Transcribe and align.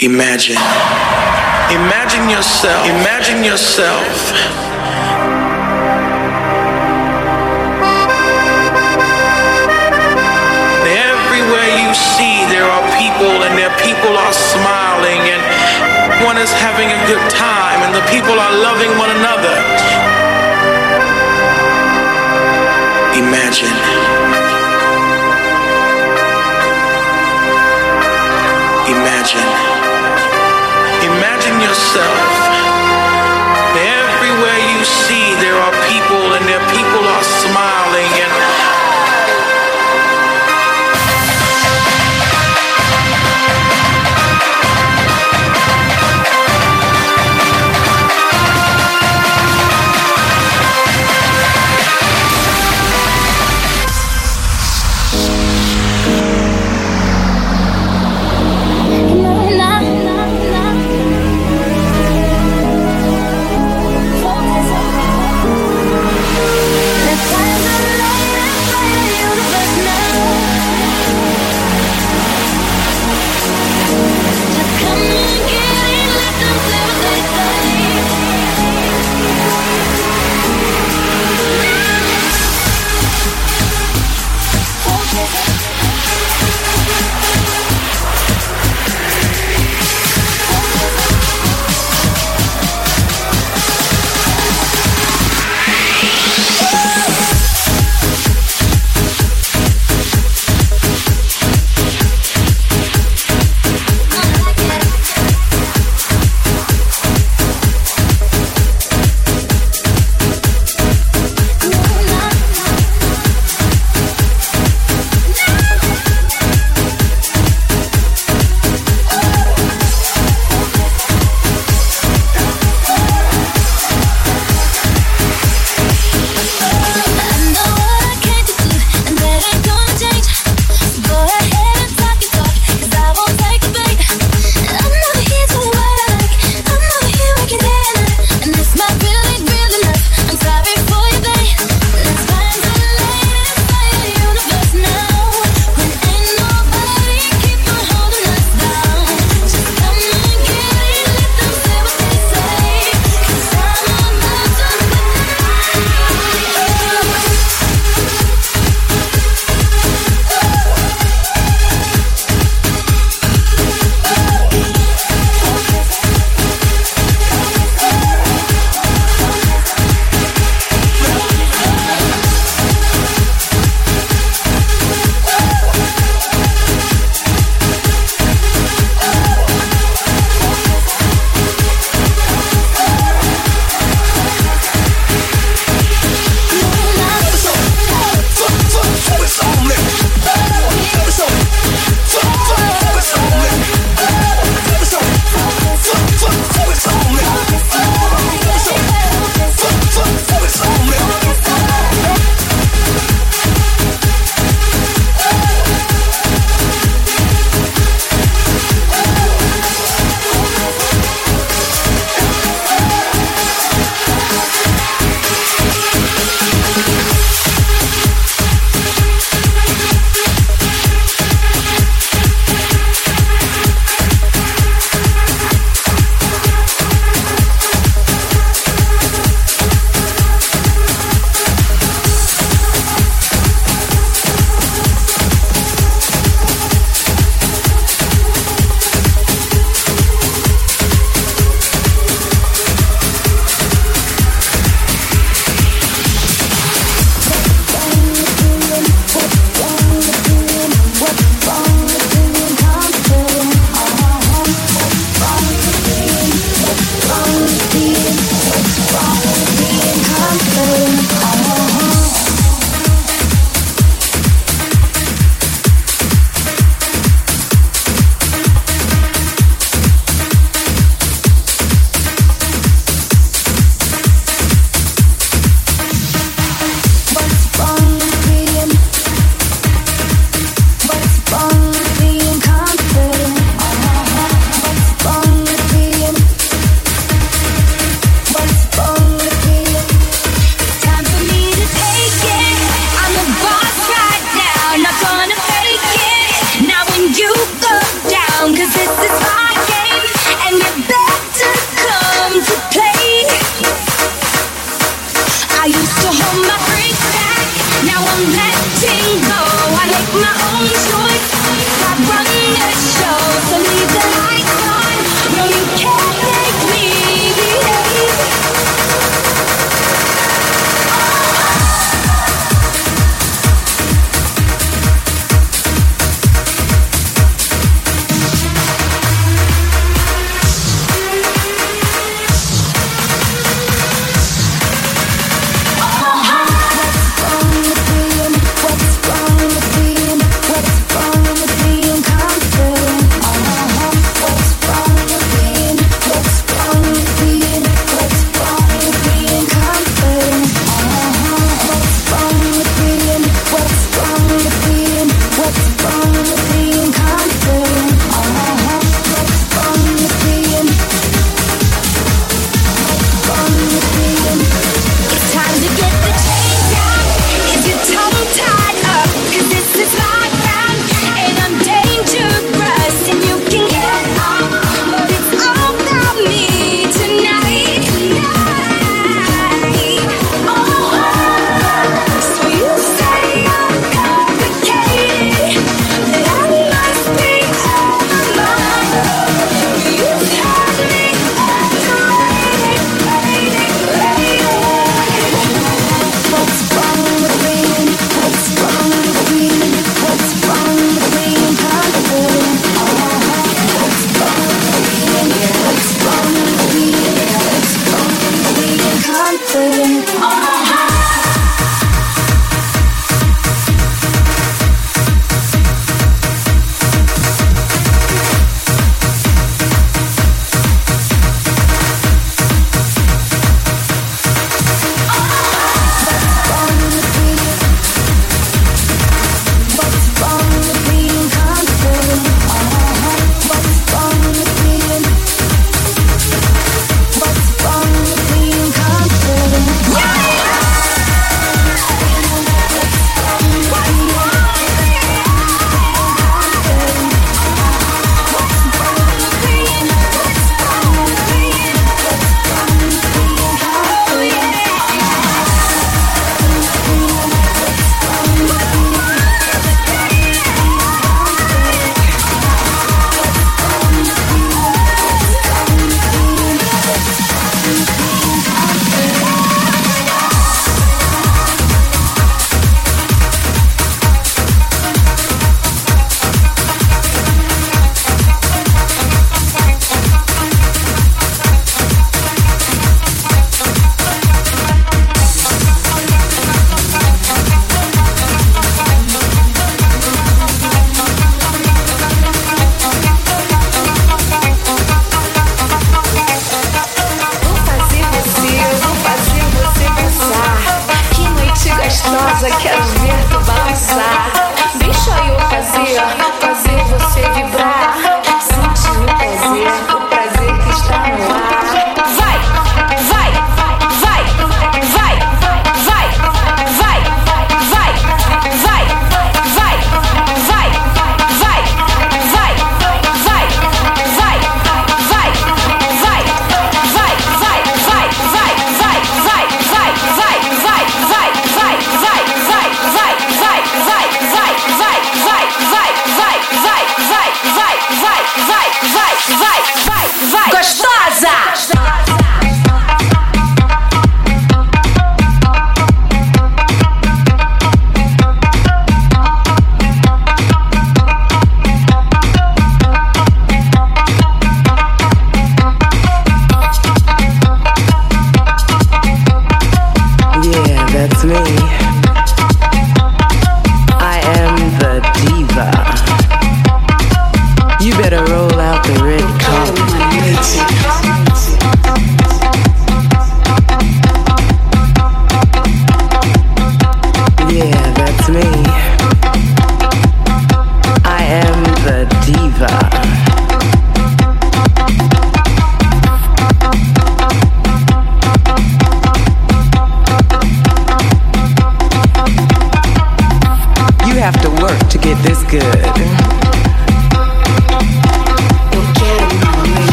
Imagine. 0.00 0.54
Imagine 1.74 2.30
yourself. 2.30 2.86
Imagine 2.86 3.42
yourself. 3.42 4.06
Everywhere 10.86 11.82
you 11.82 11.90
see, 11.98 12.46
there 12.46 12.62
are 12.62 12.84
people, 12.94 13.42
and 13.42 13.58
their 13.58 13.74
people 13.82 14.14
are 14.14 14.32
smiling, 14.32 15.18
and 15.34 15.42
one 16.24 16.38
is 16.38 16.52
having 16.52 16.86
a 16.94 17.00
good 17.10 17.30
time, 17.34 17.82
and 17.82 17.92
the 17.92 18.06
people 18.06 18.38
are 18.38 18.54
loving 18.54 18.94
one 19.02 19.10
another. 19.10 19.58
Imagine. 23.18 23.74
Imagine. 28.94 29.77
Imagine 31.18 31.58
yourself. 31.58 32.30
Everywhere 33.74 34.60
you 34.70 34.86
see, 34.86 35.34
there 35.42 35.58
are 35.58 35.74
people, 35.90 36.38
and 36.38 36.46
their 36.46 36.62
people 36.70 37.02
are 37.10 37.17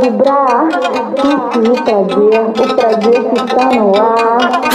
vibrar 0.00 0.68
e 0.68 1.68
o 1.68 1.82
prazer, 1.82 2.40
o 2.48 2.74
prazer 2.74 3.24
que 3.30 3.40
está 3.40 3.64
no 3.72 3.92
ar. 3.96 4.65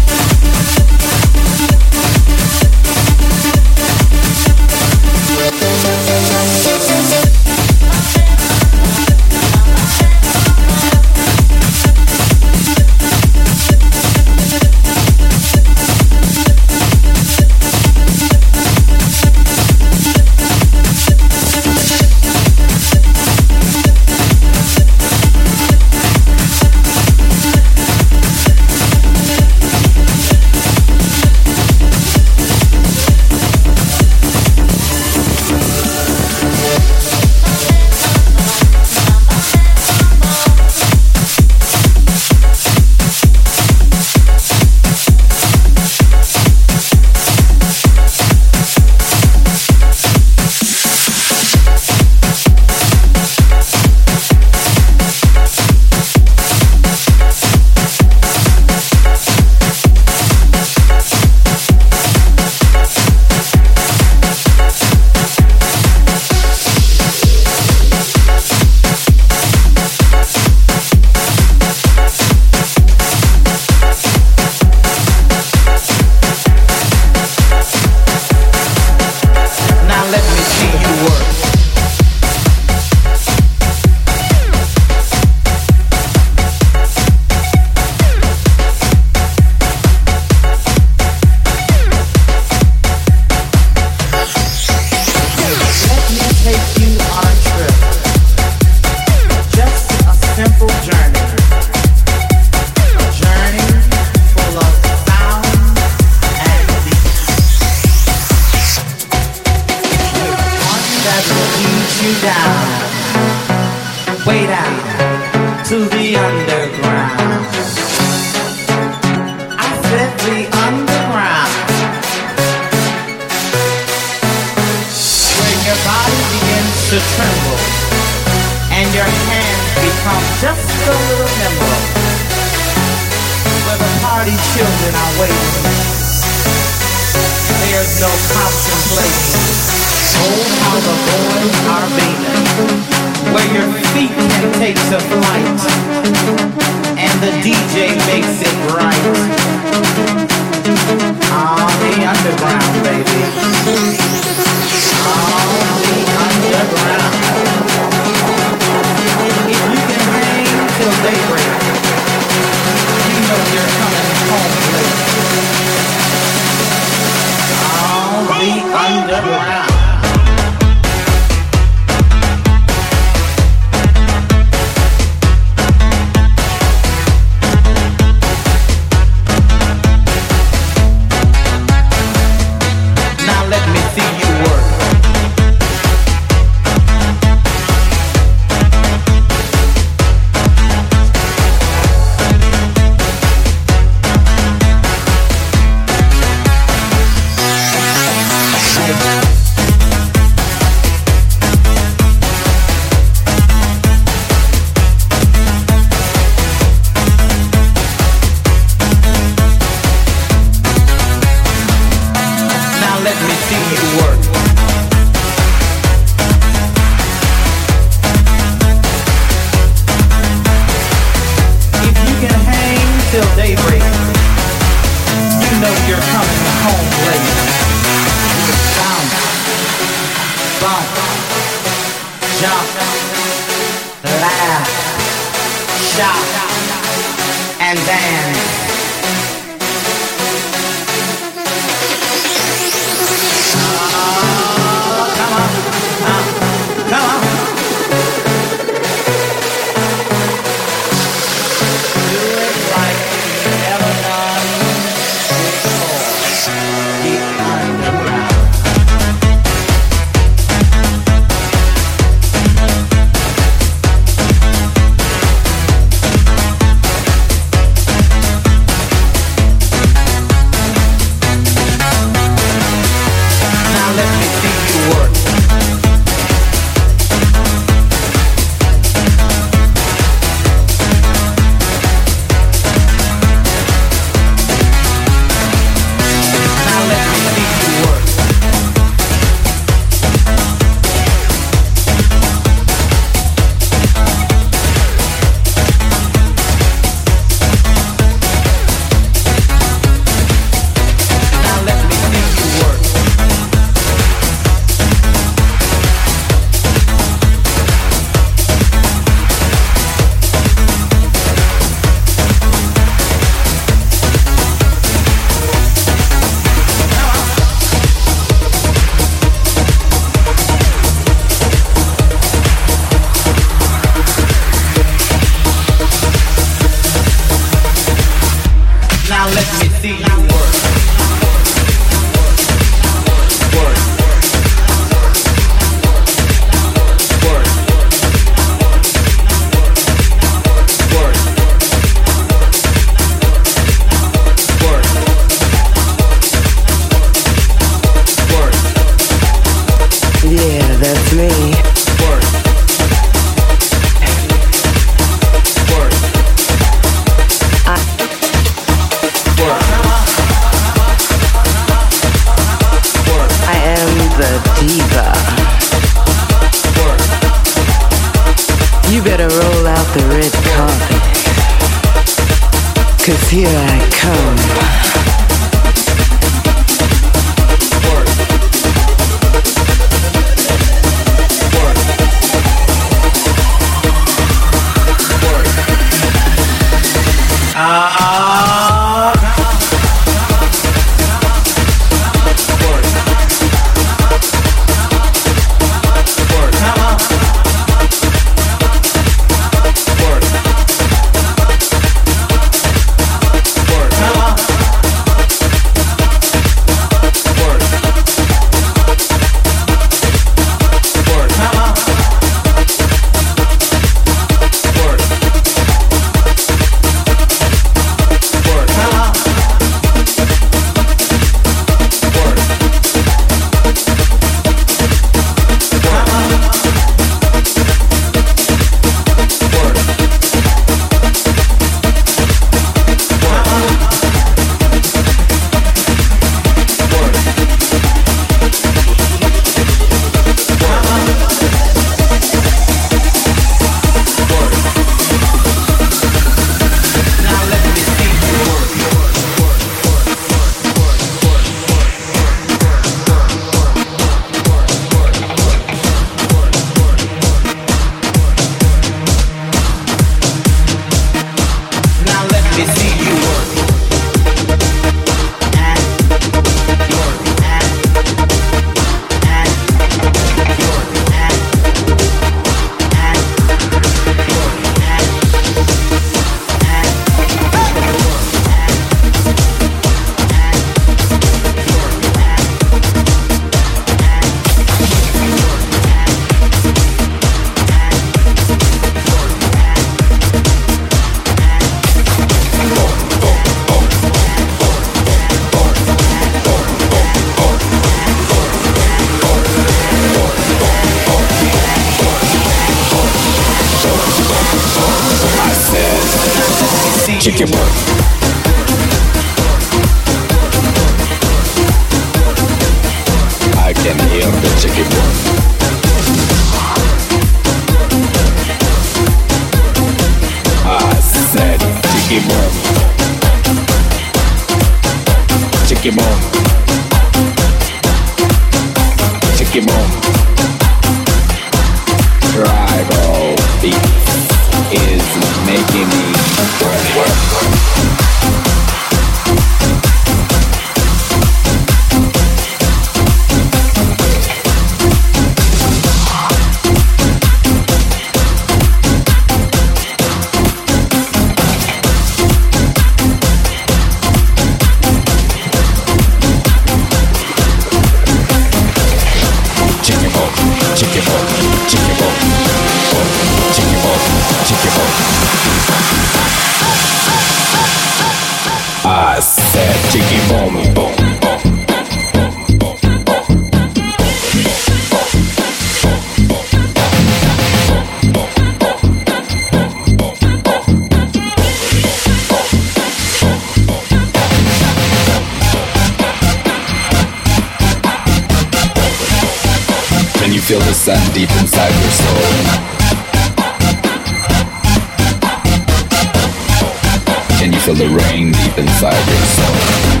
Can 597.39 597.53
you 597.53 597.59
feel 597.59 597.75
the 597.75 597.87
rain 597.87 598.31
deep 598.31 598.57
inside 598.57 599.07
your 599.07 599.25
soul? 599.25 600.00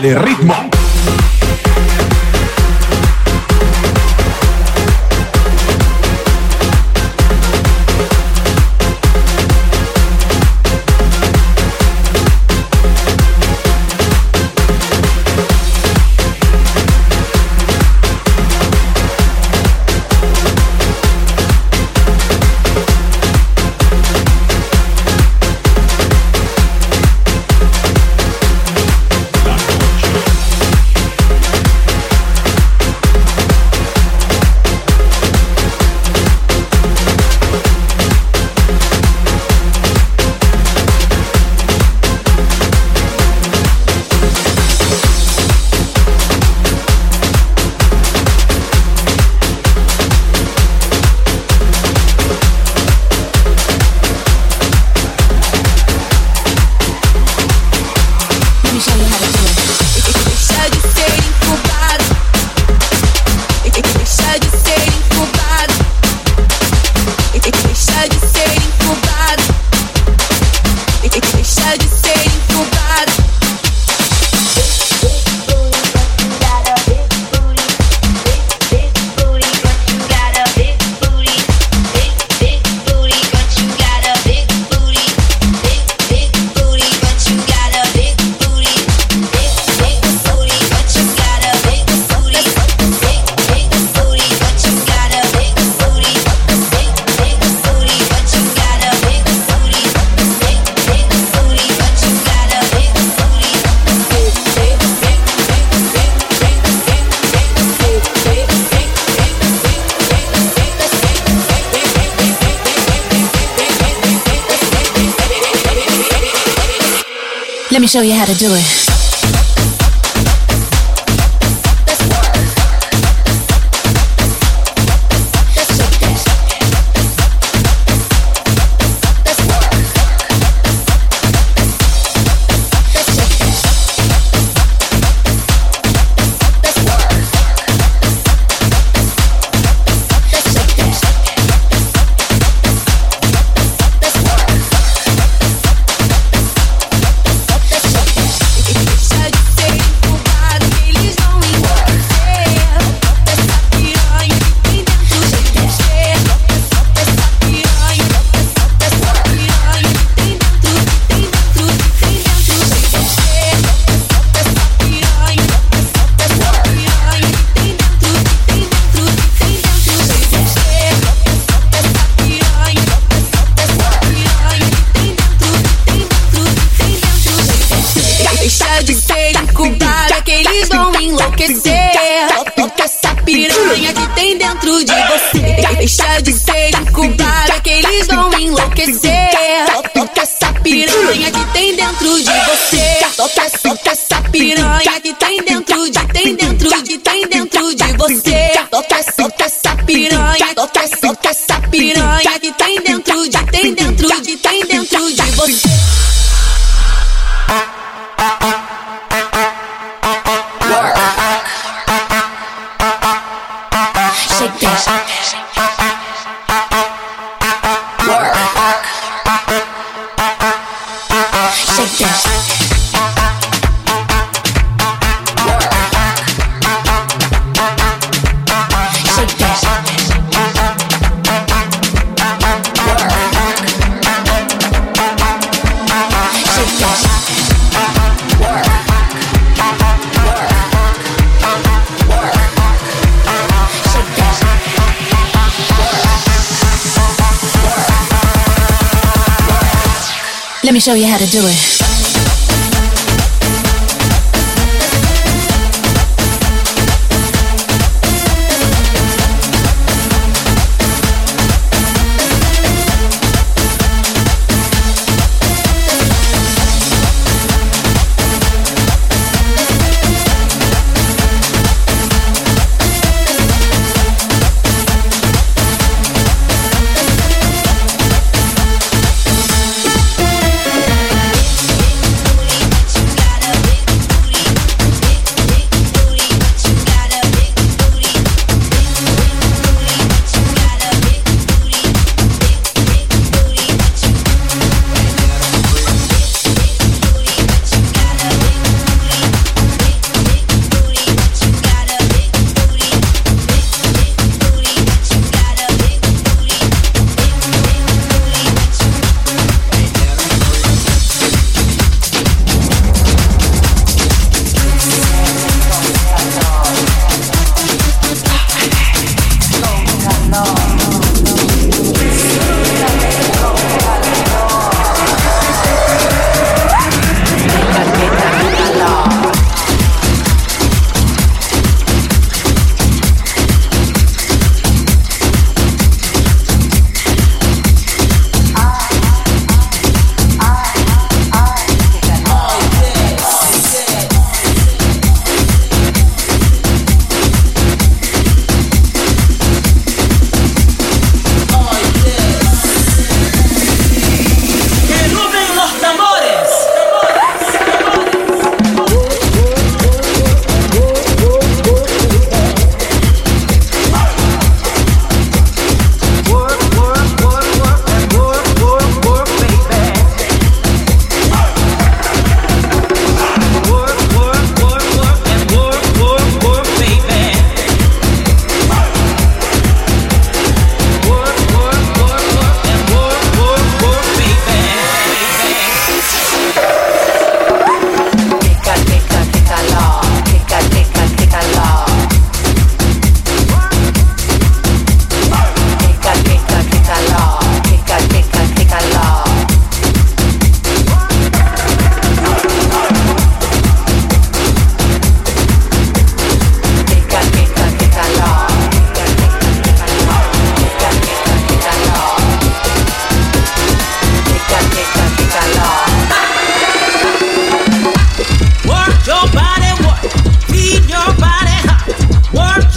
Dale 0.00 0.14
ritmo. 0.14 0.69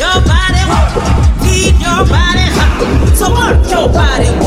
your 0.03 0.19
body, 0.27 0.63
huh. 0.67 1.43
Need 1.43 1.79
your 1.79 2.03
body, 2.11 2.47
huh. 2.51 3.15
So 3.15 3.31
work 3.31 3.69
your 3.71 3.87
body. 3.87 4.42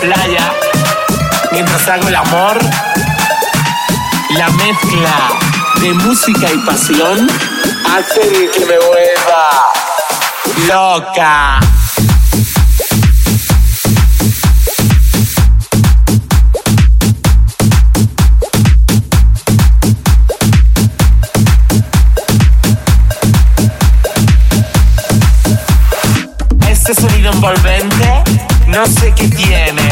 Playa 0.00 0.52
mientras 1.52 1.86
hago 1.88 2.08
el 2.08 2.16
amor. 2.16 2.58
La 4.30 4.48
mezcla 4.50 5.28
de 5.80 5.94
música 5.94 6.50
y 6.52 6.58
pasión 6.58 7.28
hace 7.96 8.50
que 8.52 8.60
me 8.66 8.78
vuelva 8.78 9.72
loca. 10.68 11.60
Este 26.68 26.94
sonido 26.94 27.32
envolvente, 27.32 28.22
no 28.66 28.84
sé 28.86 29.12
qué 29.16 29.28
tiene. 29.28 29.83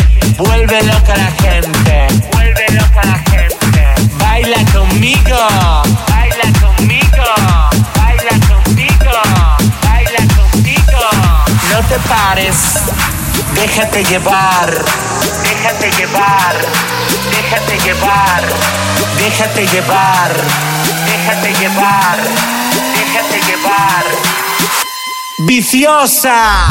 Vuelve 0.44 0.82
loca 0.82 1.16
la 1.16 1.30
gente. 1.40 2.06
Vuelve 2.32 2.66
loca 2.72 3.00
la 3.04 3.18
gente. 3.30 3.94
Baila 4.18 4.64
conmigo. 4.72 5.36
Baila 6.08 6.48
conmigo. 6.60 7.24
Baila 7.96 8.34
conmigo. 8.48 9.12
Baila 9.84 10.22
conmigo. 10.34 11.00
No 11.70 11.78
te 11.88 11.98
pares. 12.08 12.56
Déjate 13.54 14.04
llevar. 14.04 14.84
Déjate 15.44 15.90
llevar. 15.92 16.56
Déjate 17.30 17.78
llevar. 17.84 18.42
Déjate 19.18 19.66
llevar. 19.68 20.32
Déjate 21.06 21.54
llevar. 21.54 22.18
Déjate 22.96 23.40
llevar. 23.46 24.04
Viciosa. 25.46 26.68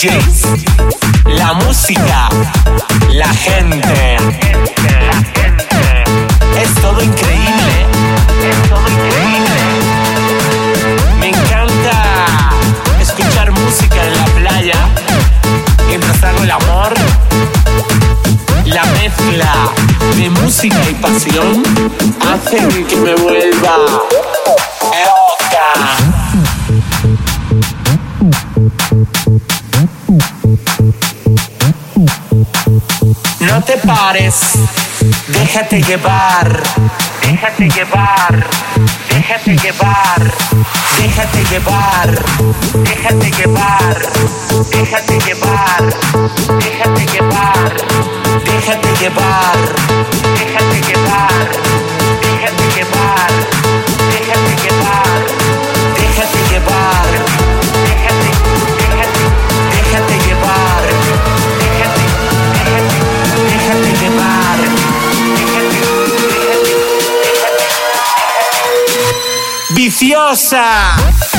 DJ. 0.00 0.39
Déjate 35.52 35.82
llevar, 35.82 36.62
déjate 37.22 37.68
llevar, 37.70 38.46
déjate 39.10 39.56
llevar, 39.56 40.32
déjate 40.96 41.44
llevar, 41.50 42.24
déjate 42.84 43.30
llevar, 43.32 43.98
déjate 44.70 45.18
llevar, 45.26 45.94
déjate 46.60 47.06
llevar, 47.06 47.76
déjate 48.44 48.96
llevar. 49.00 50.19
deliciosa. 70.00 71.29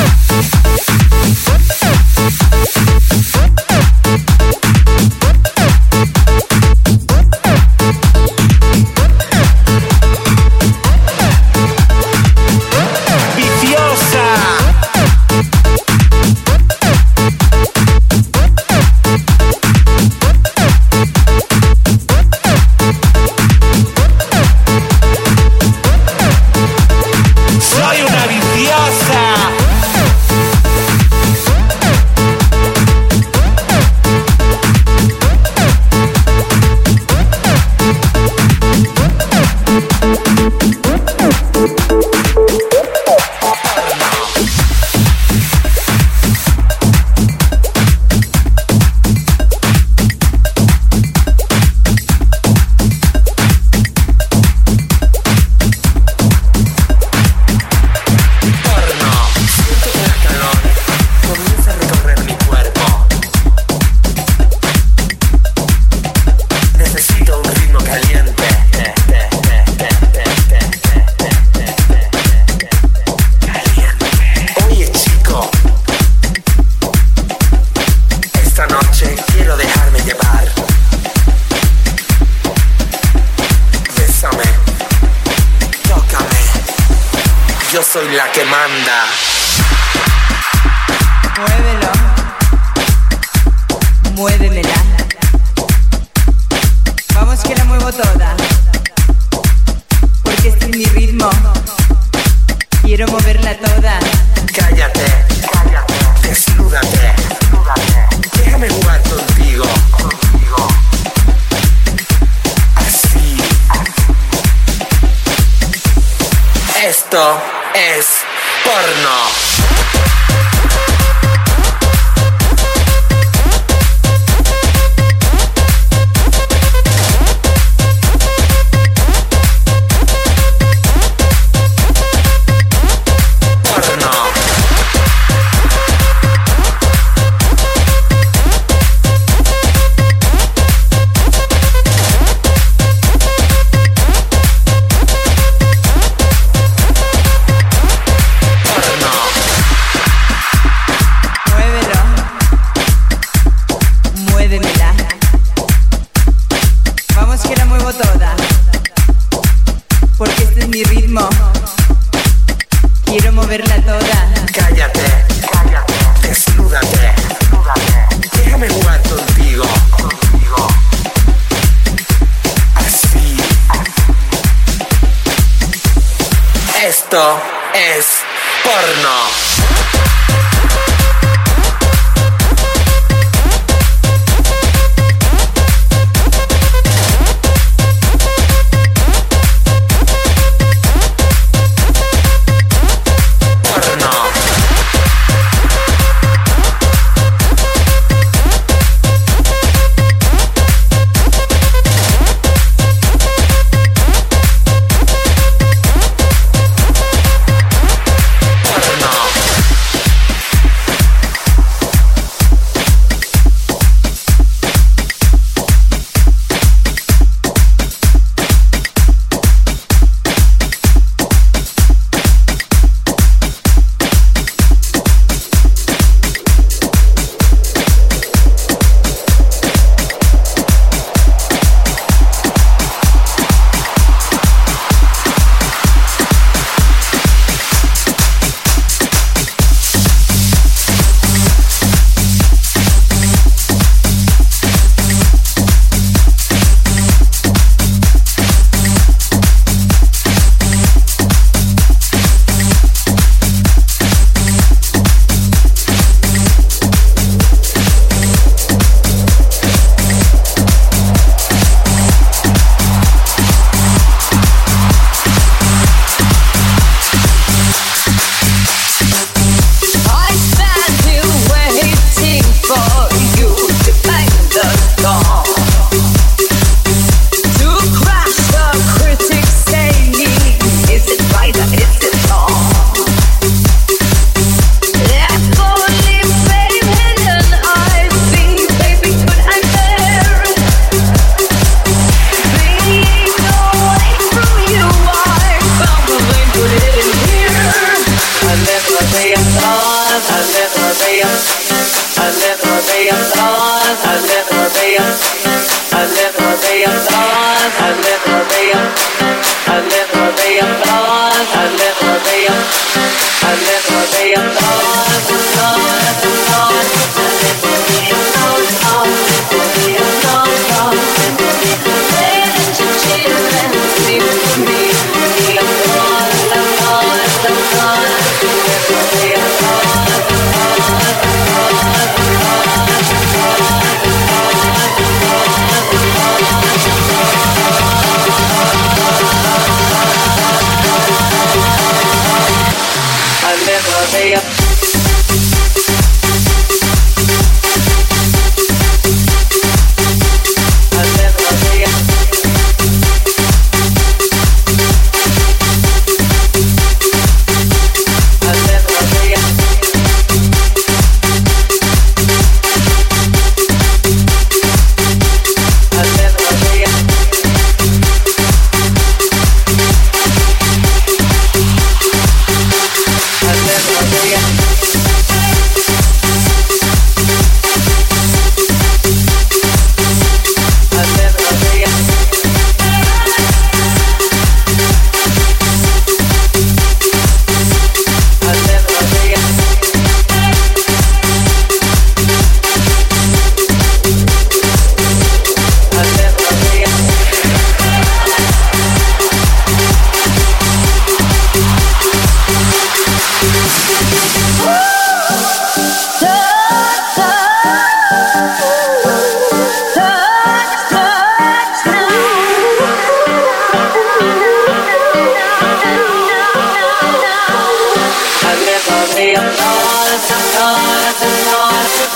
on. 421.32 422.11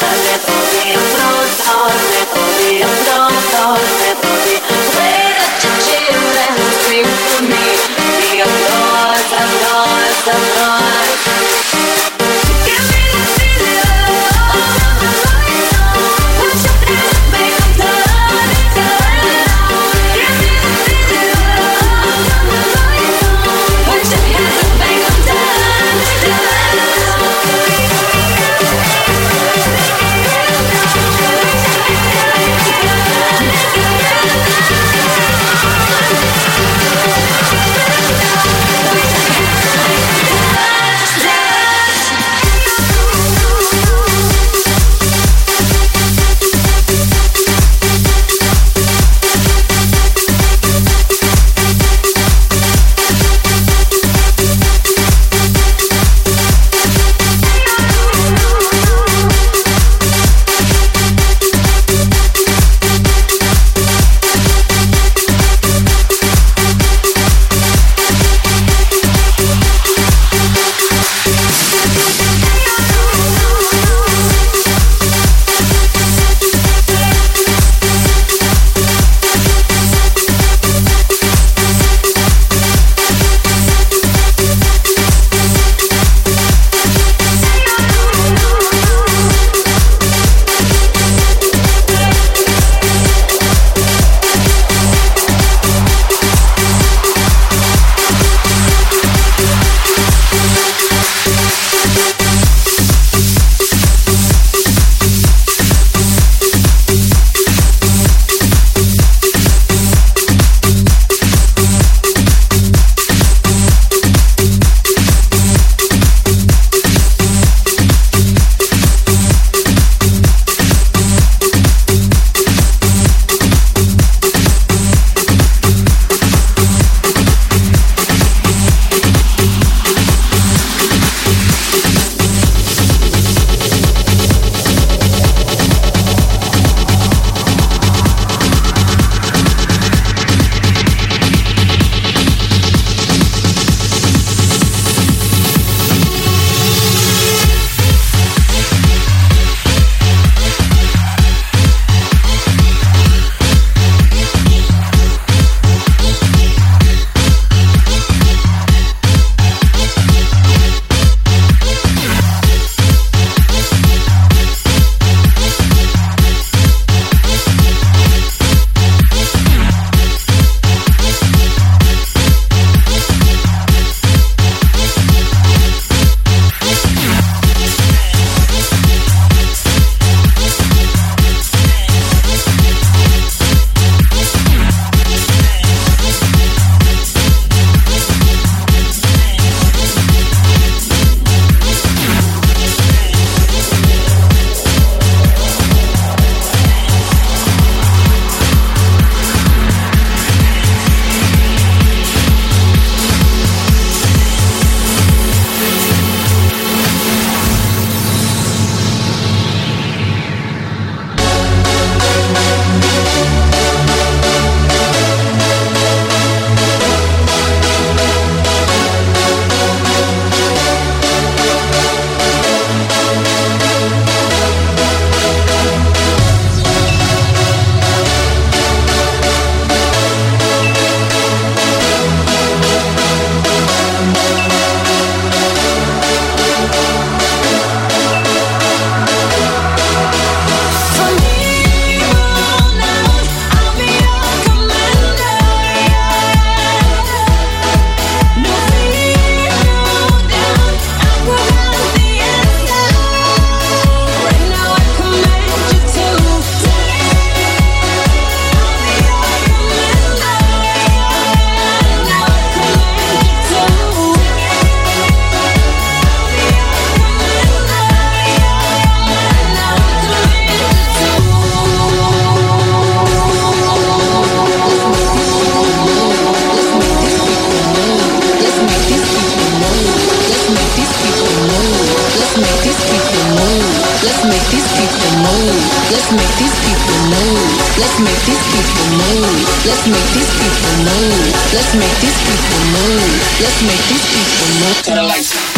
Let's 289.86 289.94
make 289.94 290.14
these 290.16 290.34
people 290.34 290.74
move. 290.84 291.54
Let's 291.54 291.76
make 291.76 292.00
these 292.02 292.18
people 292.26 292.60
move. 292.74 293.40
Let's 293.40 293.62
make 293.62 293.86
these 293.86 294.06
people 294.10 294.48
move 294.66 294.82
to 294.82 294.92
the 294.96 295.04
lights. 295.04 295.55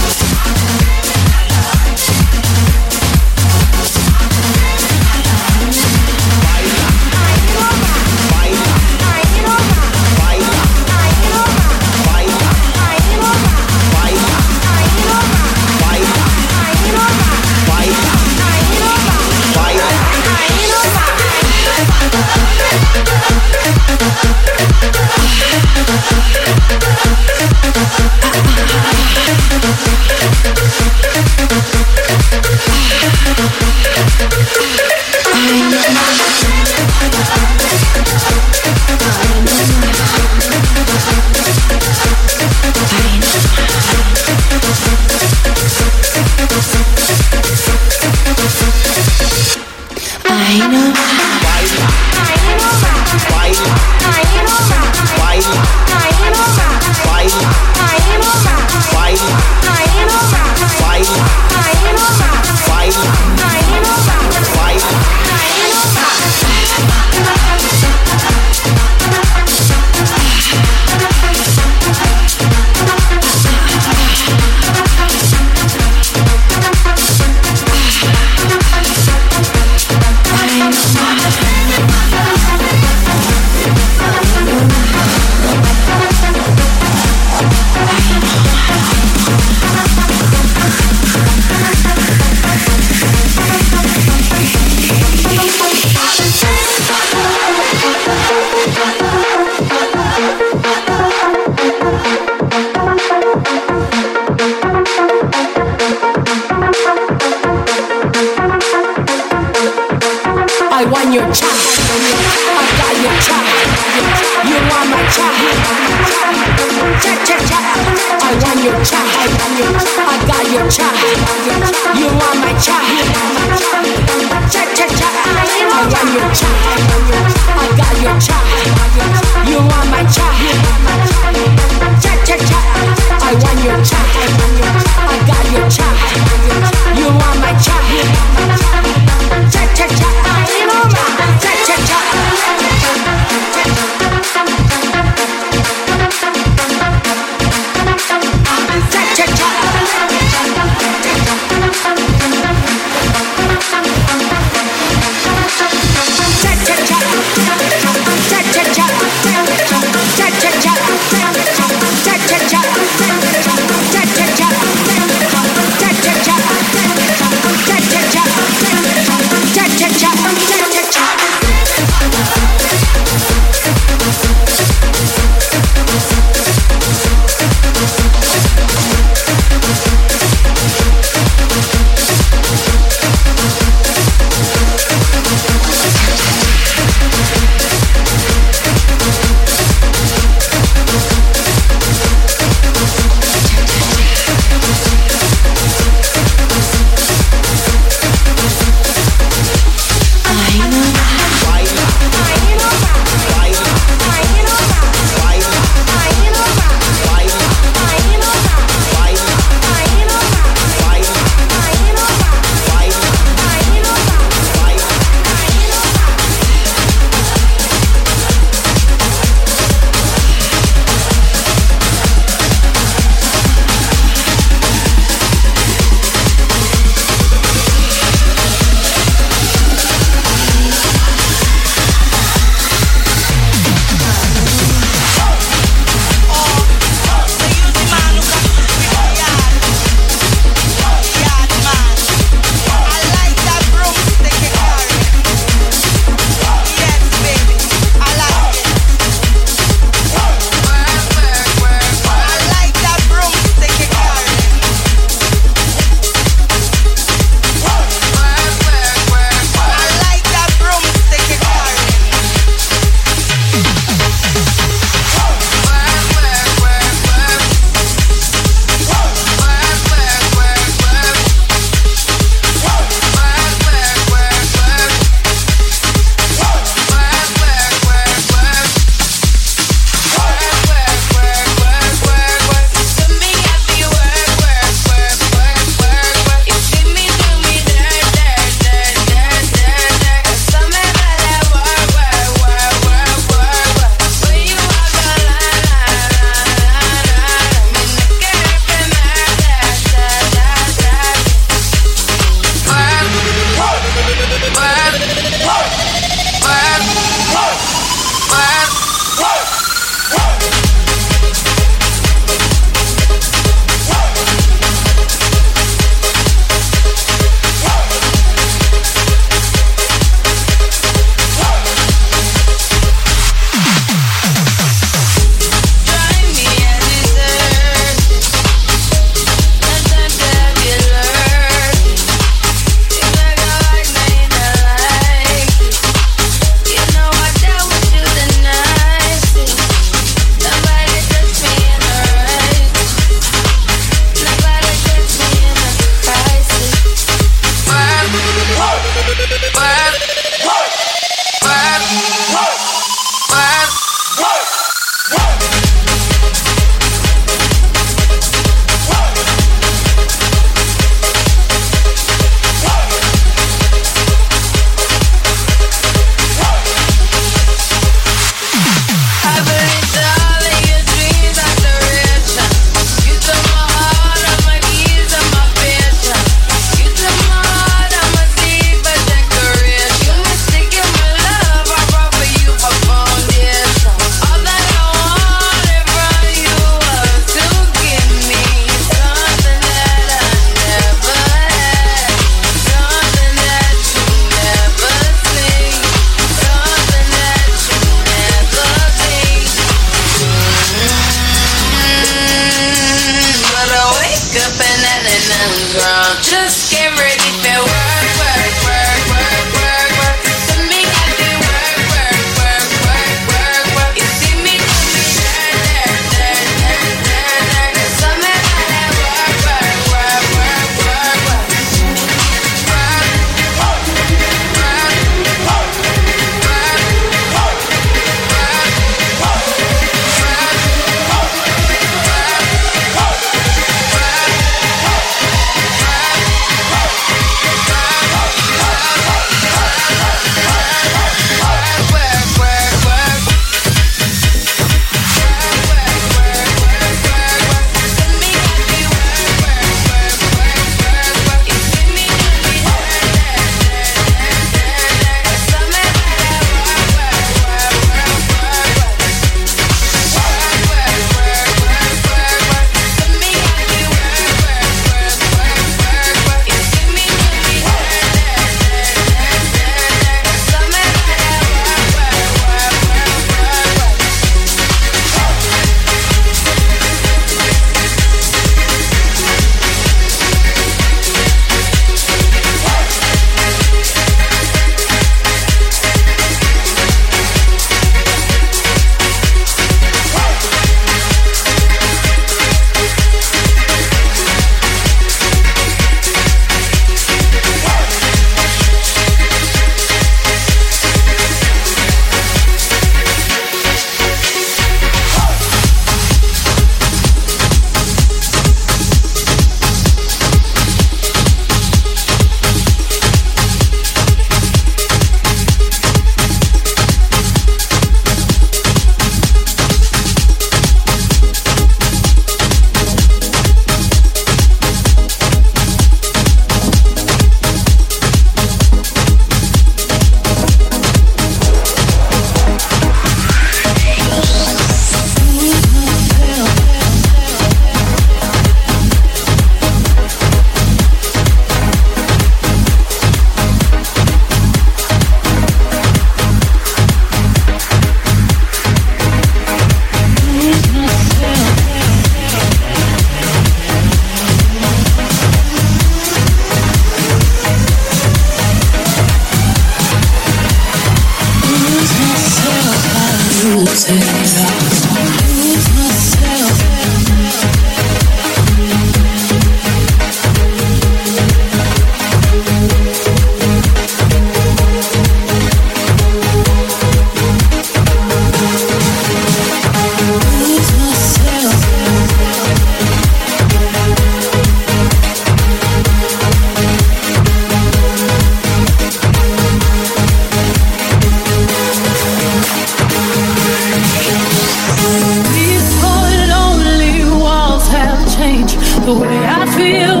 the 598.84 598.92
way 598.92 599.18
I 599.40 599.46
feel. 599.56 600.00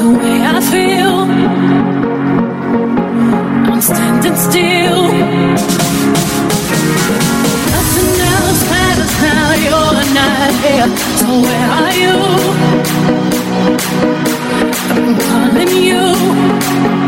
The 0.00 0.08
way 0.18 0.36
I 0.54 0.60
feel. 0.72 1.16
I'm 3.72 3.80
standing 3.80 4.36
still. 4.36 5.02
Nothing 7.74 8.12
else 8.36 8.62
matters 8.70 9.14
now. 9.28 9.46
You're 9.66 10.04
not 10.18 10.50
here. 10.62 10.88
So 11.18 11.28
where 11.44 11.68
are 11.80 11.94
you? 12.02 12.16
I'm 14.94 15.12
calling 15.26 15.72
you. 15.88 17.01